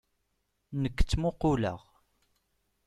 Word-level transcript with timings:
Nekk 0.81 0.99
ttmuquleɣ. 1.01 1.79